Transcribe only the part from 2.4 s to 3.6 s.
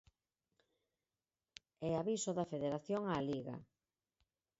Federación á Liga.